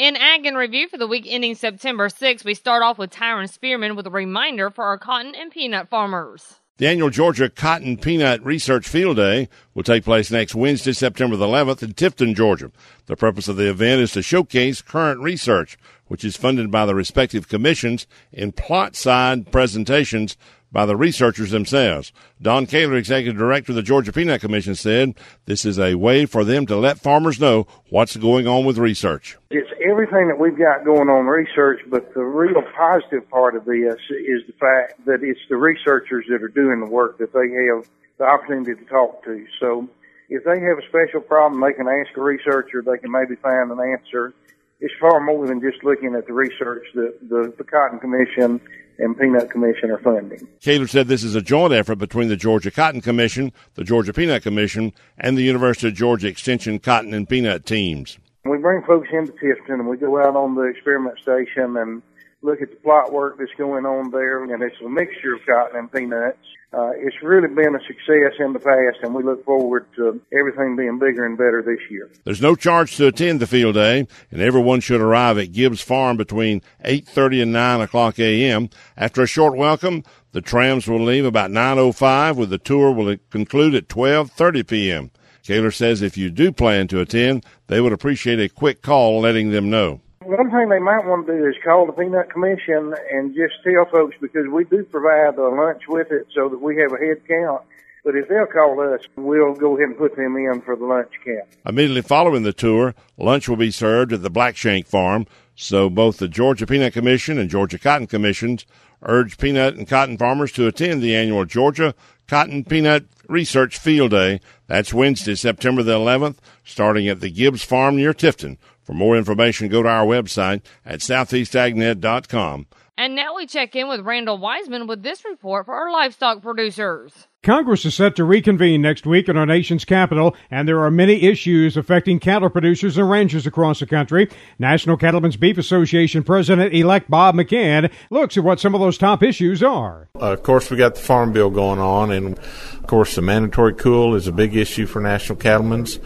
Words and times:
In 0.00 0.16
Ag 0.16 0.46
in 0.46 0.54
Review 0.54 0.88
for 0.88 0.96
the 0.96 1.06
week 1.06 1.26
ending 1.28 1.54
September 1.54 2.08
6, 2.08 2.42
we 2.42 2.54
start 2.54 2.82
off 2.82 2.96
with 2.96 3.10
Tyron 3.10 3.50
Spearman 3.50 3.96
with 3.96 4.06
a 4.06 4.10
reminder 4.10 4.70
for 4.70 4.84
our 4.84 4.96
cotton 4.96 5.34
and 5.34 5.50
peanut 5.50 5.90
farmers. 5.90 6.58
The 6.78 6.86
annual 6.86 7.10
Georgia 7.10 7.50
Cotton 7.50 7.98
Peanut 7.98 8.42
Research 8.42 8.88
Field 8.88 9.18
Day 9.18 9.50
will 9.74 9.82
take 9.82 10.02
place 10.02 10.30
next 10.30 10.54
Wednesday, 10.54 10.94
September 10.94 11.36
the 11.36 11.44
11th 11.44 11.82
in 11.82 11.92
Tifton, 11.92 12.34
Georgia. 12.34 12.72
The 13.04 13.16
purpose 13.16 13.46
of 13.46 13.56
the 13.56 13.68
event 13.68 14.00
is 14.00 14.12
to 14.12 14.22
showcase 14.22 14.80
current 14.80 15.20
research, 15.20 15.76
which 16.10 16.24
is 16.24 16.36
funded 16.36 16.72
by 16.72 16.84
the 16.84 16.94
respective 16.94 17.46
commissions 17.46 18.08
in 18.32 18.50
plot 18.50 18.96
side 18.96 19.52
presentations 19.52 20.36
by 20.72 20.84
the 20.84 20.96
researchers 20.96 21.52
themselves. 21.52 22.12
Don 22.42 22.66
Koehler, 22.66 22.98
Executive 22.98 23.38
Director 23.38 23.70
of 23.70 23.76
the 23.76 23.82
Georgia 23.82 24.12
Peanut 24.12 24.40
Commission, 24.40 24.74
said 24.74 25.14
this 25.46 25.64
is 25.64 25.78
a 25.78 25.94
way 25.94 26.26
for 26.26 26.42
them 26.42 26.66
to 26.66 26.76
let 26.76 26.98
farmers 26.98 27.38
know 27.38 27.68
what's 27.90 28.16
going 28.16 28.48
on 28.48 28.64
with 28.64 28.76
research. 28.76 29.38
It's 29.50 29.70
everything 29.88 30.26
that 30.26 30.38
we've 30.40 30.58
got 30.58 30.84
going 30.84 31.08
on 31.08 31.26
research, 31.26 31.80
but 31.88 32.12
the 32.12 32.24
real 32.24 32.60
positive 32.76 33.30
part 33.30 33.54
of 33.54 33.64
this 33.64 34.00
is 34.10 34.42
the 34.48 34.54
fact 34.58 35.04
that 35.06 35.22
it's 35.22 35.40
the 35.48 35.56
researchers 35.56 36.24
that 36.28 36.42
are 36.42 36.48
doing 36.48 36.80
the 36.84 36.90
work 36.90 37.18
that 37.18 37.32
they 37.32 37.48
have 37.68 37.88
the 38.18 38.24
opportunity 38.24 38.74
to 38.74 38.90
talk 38.90 39.22
to. 39.24 39.46
So 39.60 39.88
if 40.28 40.42
they 40.42 40.58
have 40.58 40.78
a 40.78 40.86
special 40.88 41.20
problem, 41.20 41.60
they 41.60 41.72
can 41.72 41.86
ask 41.86 42.16
a 42.16 42.20
researcher, 42.20 42.82
they 42.82 42.98
can 42.98 43.12
maybe 43.12 43.36
find 43.36 43.70
an 43.70 43.78
answer. 43.78 44.34
It's 44.80 44.94
far 45.00 45.20
more 45.20 45.46
than 45.46 45.60
just 45.60 45.84
looking 45.84 46.14
at 46.14 46.26
the 46.26 46.32
research 46.32 46.86
that 46.94 47.18
the, 47.28 47.52
the 47.56 47.64
Cotton 47.64 47.98
Commission 47.98 48.60
and 48.98 49.18
Peanut 49.18 49.50
Commission 49.50 49.90
are 49.90 49.98
funding. 49.98 50.46
Koehler 50.60 50.88
said 50.88 51.08
this 51.08 51.22
is 51.24 51.34
a 51.34 51.42
joint 51.42 51.72
effort 51.72 51.96
between 51.96 52.28
the 52.28 52.36
Georgia 52.36 52.70
Cotton 52.70 53.00
Commission, 53.00 53.52
the 53.74 53.84
Georgia 53.84 54.12
Peanut 54.12 54.42
Commission, 54.42 54.92
and 55.18 55.36
the 55.36 55.42
University 55.42 55.88
of 55.88 55.94
Georgia 55.94 56.28
Extension 56.28 56.78
Cotton 56.78 57.14
and 57.14 57.28
Peanut 57.28 57.66
teams. 57.66 58.18
We 58.44 58.58
bring 58.58 58.82
folks 58.82 59.08
into 59.12 59.32
Tifton 59.32 59.74
and 59.74 59.88
we 59.88 59.96
go 59.96 60.18
out 60.18 60.34
on 60.34 60.54
the 60.54 60.62
experiment 60.62 61.18
station 61.18 61.76
and 61.76 62.02
look 62.42 62.62
at 62.62 62.70
the 62.70 62.76
plot 62.76 63.12
work 63.12 63.36
that's 63.38 63.50
going 63.58 63.84
on 63.84 64.10
there, 64.10 64.42
and 64.42 64.62
it's 64.62 64.80
a 64.84 64.88
mixture 64.88 65.34
of 65.34 65.40
cotton 65.46 65.78
and 65.78 65.92
peanuts. 65.92 66.38
Uh, 66.72 66.92
it's 66.96 67.16
really 67.20 67.48
been 67.48 67.74
a 67.74 67.80
success 67.80 68.32
in 68.38 68.52
the 68.52 68.60
past, 68.60 69.02
and 69.02 69.12
we 69.12 69.24
look 69.24 69.44
forward 69.44 69.86
to 69.96 70.20
everything 70.32 70.76
being 70.76 71.00
bigger 71.00 71.26
and 71.26 71.36
better 71.36 71.62
this 71.66 71.80
year. 71.90 72.08
There's 72.24 72.40
no 72.40 72.54
charge 72.54 72.96
to 72.96 73.08
attend 73.08 73.40
the 73.40 73.48
field 73.48 73.74
day, 73.74 74.06
and 74.30 74.40
everyone 74.40 74.80
should 74.80 75.00
arrive 75.00 75.36
at 75.36 75.50
Gibbs 75.50 75.80
Farm 75.80 76.16
between 76.16 76.62
8:30 76.84 77.42
and 77.42 77.52
9 77.52 77.80
o'clock 77.80 78.20
a.m. 78.20 78.70
After 78.96 79.22
a 79.22 79.26
short 79.26 79.56
welcome, 79.56 80.04
the 80.30 80.40
trams 80.40 80.86
will 80.86 81.02
leave 81.02 81.24
about 81.24 81.50
9:05, 81.50 82.36
with 82.36 82.50
the 82.50 82.58
tour 82.58 82.92
will 82.92 83.16
conclude 83.30 83.74
at 83.74 83.88
12:30 83.88 84.68
p.m. 84.68 85.10
Koehler 85.42 85.74
says 85.74 86.02
if 86.02 86.16
you 86.16 86.30
do 86.30 86.52
plan 86.52 86.86
to 86.88 87.00
attend, 87.00 87.44
they 87.66 87.80
would 87.80 87.92
appreciate 87.92 88.38
a 88.38 88.48
quick 88.48 88.80
call 88.80 89.20
letting 89.20 89.50
them 89.50 89.68
know. 89.70 90.00
One 90.30 90.48
thing 90.48 90.68
they 90.68 90.78
might 90.78 91.04
want 91.04 91.26
to 91.26 91.36
do 91.36 91.48
is 91.48 91.56
call 91.64 91.86
the 91.86 91.92
Peanut 91.92 92.30
Commission 92.30 92.94
and 93.10 93.34
just 93.34 93.54
tell 93.64 93.84
folks 93.86 94.14
because 94.20 94.46
we 94.46 94.62
do 94.62 94.84
provide 94.84 95.36
a 95.36 95.48
lunch 95.48 95.88
with 95.88 96.12
it 96.12 96.28
so 96.32 96.48
that 96.48 96.62
we 96.62 96.76
have 96.76 96.92
a 96.92 96.98
head 96.98 97.26
count. 97.26 97.62
But 98.04 98.14
if 98.14 98.28
they'll 98.28 98.46
call 98.46 98.80
us, 98.94 99.00
we'll 99.16 99.54
go 99.54 99.76
ahead 99.76 99.88
and 99.88 99.98
put 99.98 100.14
them 100.14 100.36
in 100.36 100.60
for 100.60 100.76
the 100.76 100.84
lunch 100.84 101.10
count. 101.24 101.48
Immediately 101.66 102.02
following 102.02 102.44
the 102.44 102.52
tour, 102.52 102.94
lunch 103.18 103.48
will 103.48 103.56
be 103.56 103.72
served 103.72 104.12
at 104.12 104.22
the 104.22 104.30
Blackshank 104.30 104.86
Farm. 104.86 105.26
So 105.56 105.90
both 105.90 106.18
the 106.18 106.28
Georgia 106.28 106.64
Peanut 106.64 106.92
Commission 106.92 107.36
and 107.36 107.50
Georgia 107.50 107.80
Cotton 107.80 108.06
Commissions 108.06 108.66
urge 109.02 109.36
peanut 109.36 109.74
and 109.74 109.88
cotton 109.88 110.16
farmers 110.16 110.52
to 110.52 110.68
attend 110.68 111.02
the 111.02 111.16
annual 111.16 111.44
Georgia 111.44 111.92
Cotton 112.28 112.64
Peanut 112.64 113.06
Research 113.26 113.78
Field 113.78 114.12
Day. 114.12 114.40
That's 114.68 114.94
Wednesday, 114.94 115.34
September 115.34 115.82
the 115.82 115.98
11th, 115.98 116.36
starting 116.64 117.08
at 117.08 117.18
the 117.18 117.30
Gibbs 117.30 117.64
Farm 117.64 117.96
near 117.96 118.14
Tifton. 118.14 118.58
For 118.90 118.94
more 118.94 119.16
information, 119.16 119.68
go 119.68 119.84
to 119.84 119.88
our 119.88 120.04
website 120.04 120.62
at 120.84 120.98
southeastagnet.com. 120.98 122.66
And 123.00 123.14
now 123.14 123.34
we 123.34 123.46
check 123.46 123.74
in 123.76 123.88
with 123.88 124.02
Randall 124.02 124.36
Wiseman 124.36 124.86
with 124.86 125.02
this 125.02 125.24
report 125.24 125.64
for 125.64 125.72
our 125.72 125.90
livestock 125.90 126.42
producers. 126.42 127.28
Congress 127.42 127.86
is 127.86 127.94
set 127.94 128.14
to 128.16 128.24
reconvene 128.24 128.82
next 128.82 129.06
week 129.06 129.26
in 129.26 129.38
our 129.38 129.46
nation's 129.46 129.86
capital, 129.86 130.36
and 130.50 130.68
there 130.68 130.84
are 130.84 130.90
many 130.90 131.22
issues 131.22 131.78
affecting 131.78 132.18
cattle 132.18 132.50
producers 132.50 132.98
and 132.98 133.08
ranchers 133.08 133.46
across 133.46 133.80
the 133.80 133.86
country. 133.86 134.28
National 134.58 134.98
Cattlemen's 134.98 135.38
Beef 135.38 135.56
Association 135.56 136.22
President 136.22 136.74
elect 136.74 137.10
Bob 137.10 137.36
McCan 137.36 137.90
looks 138.10 138.36
at 138.36 138.44
what 138.44 138.60
some 138.60 138.74
of 138.74 138.82
those 138.82 138.98
top 138.98 139.22
issues 139.22 139.62
are. 139.62 140.10
Uh, 140.16 140.34
of 140.34 140.42
course, 140.42 140.70
we 140.70 140.76
got 140.76 140.94
the 140.94 141.00
Farm 141.00 141.32
Bill 141.32 141.48
going 141.48 141.78
on, 141.78 142.10
and 142.10 142.38
of 142.38 142.86
course, 142.86 143.14
the 143.14 143.22
mandatory 143.22 143.72
COOL 143.72 144.14
is 144.14 144.26
a 144.26 144.32
big 144.32 144.54
issue 144.54 144.84
for 144.84 145.00
national 145.00 145.36
cattlemen's. 145.36 145.98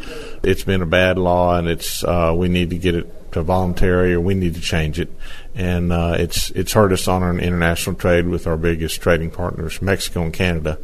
It's 0.44 0.62
been 0.62 0.80
a 0.80 0.86
bad 0.86 1.18
law, 1.18 1.58
and 1.58 1.66
it's 1.66 2.04
uh, 2.04 2.32
we 2.36 2.48
need 2.48 2.70
to 2.70 2.78
get 2.78 2.94
it 2.94 3.23
to 3.34 3.42
voluntary, 3.42 4.14
or 4.14 4.20
we 4.20 4.34
need 4.34 4.54
to 4.54 4.60
change 4.60 4.98
it. 4.98 5.10
And 5.54 5.92
uh, 5.92 6.16
it's 6.18 6.50
it's 6.50 6.72
hurt 6.72 6.92
us 6.92 7.06
on 7.06 7.22
our 7.22 7.36
international 7.36 7.94
trade 7.96 8.26
with 8.26 8.46
our 8.46 8.56
biggest 8.56 9.00
trading 9.00 9.30
partners, 9.30 9.82
Mexico 9.82 10.22
and 10.22 10.32
Canada. 10.32 10.78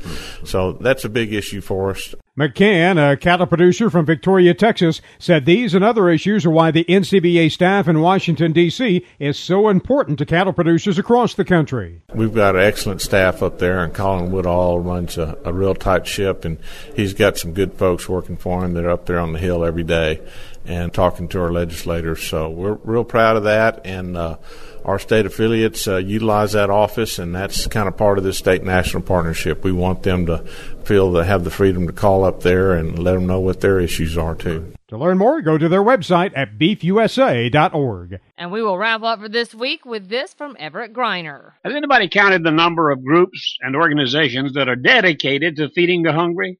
So 0.44 0.72
that's 0.72 1.05
a 1.05 1.09
big 1.09 1.33
issue 1.33 1.61
for 1.61 1.91
us. 1.91 2.15
McCan, 2.40 2.96
a 2.96 3.18
cattle 3.18 3.46
producer 3.46 3.90
from 3.90 4.06
Victoria, 4.06 4.54
Texas, 4.54 5.02
said 5.18 5.44
these 5.44 5.74
and 5.74 5.84
other 5.84 6.08
issues 6.08 6.46
are 6.46 6.50
why 6.50 6.70
the 6.70 6.84
NCBA 6.84 7.52
staff 7.52 7.86
in 7.86 8.00
Washington, 8.00 8.52
D.C. 8.52 9.04
is 9.18 9.38
so 9.38 9.68
important 9.68 10.18
to 10.18 10.24
cattle 10.24 10.54
producers 10.54 10.98
across 10.98 11.34
the 11.34 11.44
country. 11.44 12.00
We've 12.14 12.32
got 12.32 12.56
an 12.56 12.62
excellent 12.62 13.02
staff 13.02 13.42
up 13.42 13.58
there, 13.58 13.84
and 13.84 13.92
Colin 13.92 14.32
Woodall 14.32 14.80
runs 14.80 15.18
a, 15.18 15.36
a 15.44 15.52
real 15.52 15.74
tight 15.74 16.06
ship, 16.06 16.46
and 16.46 16.56
he's 16.96 17.12
got 17.12 17.36
some 17.36 17.52
good 17.52 17.74
folks 17.74 18.08
working 18.08 18.38
for 18.38 18.64
him 18.64 18.72
that 18.72 18.86
are 18.86 18.90
up 18.90 19.04
there 19.04 19.20
on 19.20 19.34
the 19.34 19.38
Hill 19.38 19.62
every 19.62 19.84
day 19.84 20.22
and 20.64 20.94
talking 20.94 21.28
to 21.28 21.42
our 21.42 21.52
legislators. 21.52 22.22
So 22.22 22.48
we're 22.48 22.78
real 22.84 23.04
proud 23.04 23.36
of 23.36 23.42
that, 23.44 23.82
and 23.84 24.16
uh, 24.16 24.38
our 24.84 24.98
state 24.98 25.26
affiliates 25.26 25.86
uh, 25.86 25.96
utilize 25.96 26.52
that 26.52 26.70
office, 26.70 27.18
and 27.18 27.34
that's 27.34 27.66
kind 27.66 27.88
of 27.88 27.96
part 27.96 28.18
of 28.18 28.24
this 28.24 28.38
state 28.38 28.64
national 28.64 29.02
partnership. 29.02 29.62
We 29.62 29.72
want 29.72 30.02
them 30.02 30.26
to 30.26 30.38
feel 30.84 31.12
they 31.12 31.24
have 31.24 31.44
the 31.44 31.50
freedom 31.50 31.86
to 31.86 31.92
call 31.92 32.24
up 32.24 32.42
there 32.42 32.72
and 32.72 32.98
let 32.98 33.12
them 33.12 33.26
know 33.26 33.40
what 33.40 33.60
their 33.60 33.78
issues 33.78 34.16
are 34.16 34.34
too. 34.34 34.72
To 34.88 34.98
learn 34.98 35.19
more, 35.19 35.40
go 35.40 35.56
to 35.56 35.69
their 35.69 35.84
website 35.84 36.32
at 36.34 36.58
beefusa.org. 36.58 38.19
And 38.36 38.50
we 38.50 38.60
will 38.60 38.76
wrap 38.76 39.02
up 39.02 39.20
for 39.20 39.28
this 39.28 39.54
week 39.54 39.84
with 39.84 40.08
this 40.08 40.34
from 40.34 40.56
Everett 40.58 40.92
Griner. 40.92 41.52
Has 41.64 41.74
anybody 41.74 42.08
counted 42.08 42.42
the 42.42 42.50
number 42.50 42.90
of 42.90 43.04
groups 43.04 43.56
and 43.60 43.76
organizations 43.76 44.54
that 44.54 44.69
are 44.69 44.74
dedicated 44.74 45.56
to 45.56 45.69
feeding 45.70 46.02
the 46.02 46.12
hungry? 46.12 46.58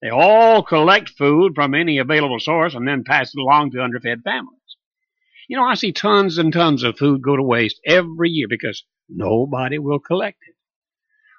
They 0.00 0.10
all 0.10 0.62
collect 0.62 1.10
food 1.10 1.54
from 1.54 1.74
any 1.74 1.98
available 1.98 2.38
source 2.38 2.74
and 2.74 2.86
then 2.86 3.04
pass 3.04 3.32
it 3.34 3.40
along 3.40 3.72
to 3.72 3.82
underfed 3.82 4.22
families. 4.22 4.61
You 5.52 5.58
know, 5.58 5.64
I 5.64 5.74
see 5.74 5.92
tons 5.92 6.38
and 6.38 6.50
tons 6.50 6.82
of 6.82 6.96
food 6.96 7.20
go 7.20 7.36
to 7.36 7.42
waste 7.42 7.78
every 7.84 8.30
year 8.30 8.46
because 8.48 8.84
nobody 9.06 9.78
will 9.78 9.98
collect 9.98 10.38
it. 10.48 10.54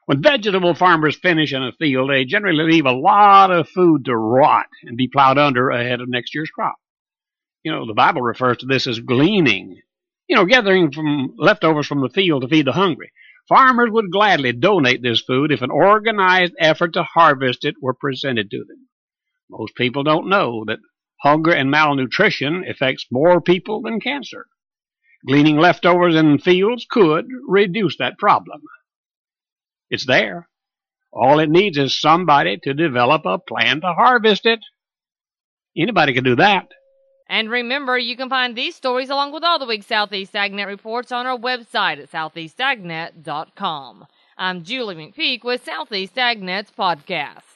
When 0.06 0.22
vegetable 0.22 0.75
farmers 0.75 1.16
finish 1.16 1.51
in 1.51 1.63
a 1.63 1.72
field, 1.72 2.12
they 2.12 2.23
generally 2.23 2.63
leave 2.63 2.85
a 2.85 2.91
lot 2.91 3.50
of 3.50 3.69
food 3.69 4.06
to 4.06 4.16
rot 4.16 4.68
and 4.84 4.96
be 4.97 5.07
plowed 5.07 5.40
under 5.40 5.72
ahead 5.72 6.00
of 6.00 6.09
next 6.09 6.35
year's 6.35 6.52
crop. 6.52 6.75
You 7.63 7.72
know, 7.72 7.88
the 7.88 7.96
Bible 7.96 8.22
refers 8.22 8.57
to 8.57 8.68
this 8.68 8.85
as 8.85 9.00
gleaning. 9.00 9.81
You 10.29 10.35
know, 10.35 10.46
gathering 10.46 10.91
from 10.91 11.34
leftovers 11.40 11.88
from 11.88 12.02
the 12.02 12.09
field 12.09 12.44
to 12.44 12.47
feed 12.47 12.68
the 12.68 12.73
hungry. 12.73 13.12
Farmers 13.50 13.90
would 13.90 14.12
gladly 14.12 14.52
donate 14.52 15.02
this 15.02 15.22
food 15.22 15.52
if 15.52 15.63
an 15.63 15.72
organized 15.72 16.53
effort 16.59 16.94
to 16.94 17.02
harvest 17.02 17.66
it 17.66 17.81
were 17.81 17.96
presented 17.96 18.52
to 18.52 18.59
them. 18.59 18.90
Most 19.50 19.73
people 19.73 20.03
don't 20.03 20.29
know 20.29 20.66
that 20.68 20.78
Hunger 21.23 21.53
and 21.53 21.72
malnutrition 21.72 22.66
affects 22.67 23.06
more 23.09 23.39
people 23.39 23.81
than 23.81 24.01
cancer. 24.01 24.45
Gleaning 25.25 25.56
leftovers 25.56 26.16
in 26.16 26.38
fields 26.38 26.85
could 26.89 27.25
reduce 27.47 27.97
that 27.97 28.17
problem. 28.17 28.61
It's 29.89 30.06
there. 30.06 30.50
All 31.13 31.39
it 31.39 31.50
needs 31.50 31.78
is 31.78 32.00
somebody 32.00 32.57
to 32.63 32.73
develop 32.73 33.25
a 33.25 33.39
plan 33.39 33.79
to 33.81 33.94
harvest 33.94 34.45
it. 34.45 34.59
Anybody 35.78 36.13
can 36.13 36.25
do 36.25 36.35
that. 36.35 36.67
And 37.29 37.50
remember, 37.50 37.97
you 37.97 38.17
can 38.17 38.29
find 38.29 38.55
these 38.55 38.75
stories 38.75 39.09
along 39.09 39.31
with 39.31 39.45
all 39.45 39.57
the 39.57 39.66
week's 39.66 39.85
Southeast 39.85 40.34
AgNet 40.34 40.67
reports 40.67 41.11
on 41.11 41.25
our 41.25 41.37
website 41.37 42.02
at 42.02 42.11
southeastagnet.com. 42.11 44.08
I'm 44.37 44.64
Julie 44.64 44.96
McPeak 44.96 45.43
with 45.43 45.64
Southeast 45.64 46.16
AgNet's 46.16 46.72
podcast. 46.78 47.53